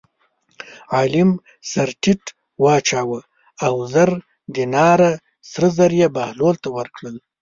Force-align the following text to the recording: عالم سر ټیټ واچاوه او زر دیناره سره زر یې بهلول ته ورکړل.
عالم 0.95 1.29
سر 1.71 1.89
ټیټ 2.01 2.23
واچاوه 2.63 3.19
او 3.65 3.73
زر 3.93 4.09
دیناره 4.55 5.11
سره 5.51 5.67
زر 5.77 5.91
یې 5.99 6.07
بهلول 6.15 6.55
ته 6.63 6.69
ورکړل. 6.77 7.15